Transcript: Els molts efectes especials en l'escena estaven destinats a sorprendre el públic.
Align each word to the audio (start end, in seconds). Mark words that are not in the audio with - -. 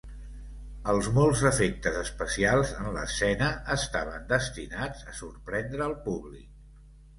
Els 0.93 1.09
molts 1.17 1.43
efectes 1.49 1.99
especials 1.99 2.73
en 2.85 2.89
l'escena 2.97 3.51
estaven 3.77 4.27
destinats 4.35 5.07
a 5.13 5.17
sorprendre 5.23 5.89
el 5.93 5.97
públic. 6.11 6.53